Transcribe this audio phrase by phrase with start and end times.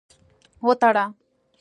[0.65, 1.05] وتړه.